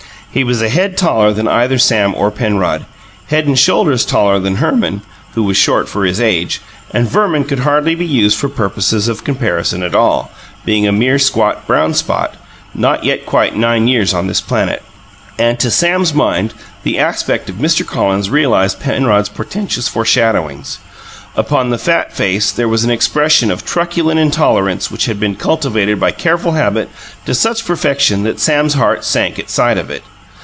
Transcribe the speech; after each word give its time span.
He 0.33 0.45
was 0.45 0.61
a 0.61 0.69
head 0.69 0.95
taller 0.97 1.33
than 1.33 1.49
either 1.49 1.77
Sam 1.77 2.15
or 2.15 2.31
Penrod; 2.31 2.85
head 3.27 3.47
and 3.47 3.59
shoulders 3.59 4.05
taller 4.05 4.39
than 4.39 4.55
Herman, 4.55 5.01
who 5.33 5.43
was 5.43 5.57
short 5.57 5.89
for 5.89 6.05
his 6.05 6.21
age; 6.21 6.61
and 6.91 7.05
Verman 7.05 7.43
could 7.43 7.59
hardly 7.59 7.95
be 7.95 8.05
used 8.05 8.37
for 8.39 8.47
purposes 8.47 9.09
of 9.09 9.25
comparison 9.25 9.83
at 9.83 9.93
all, 9.93 10.31
being 10.63 10.87
a 10.87 10.93
mere 10.93 11.19
squat 11.19 11.67
brown 11.67 11.93
spot, 11.93 12.35
not 12.73 13.03
yet 13.03 13.25
quite 13.25 13.57
nine 13.57 13.89
years 13.89 14.13
on 14.13 14.27
this 14.27 14.39
planet. 14.39 14.81
And 15.37 15.59
to 15.59 15.69
Sam's 15.69 16.13
mind, 16.13 16.53
the 16.83 16.97
aspect 16.97 17.49
of 17.49 17.55
Mr. 17.55 17.85
Collins 17.85 18.29
realized 18.29 18.79
Penrod's 18.79 19.27
portentous 19.27 19.89
foreshadowings. 19.89 20.79
Upon 21.35 21.71
the 21.71 21.77
fat 21.77 22.13
face 22.15 22.53
there 22.53 22.69
was 22.69 22.85
an 22.85 22.89
expression 22.89 23.51
of 23.51 23.65
truculent 23.65 24.17
intolerance 24.17 24.89
which 24.89 25.07
had 25.07 25.19
been 25.19 25.35
cultivated 25.35 25.99
by 25.99 26.11
careful 26.11 26.53
habit 26.53 26.87
to 27.25 27.35
such 27.35 27.65
perfection 27.65 28.23
that 28.23 28.39
Sam's 28.39 28.75
heart 28.75 29.03
sank 29.03 29.37
at 29.37 29.49
sight 29.49 29.77
of 29.77 29.89
it. 29.89 30.05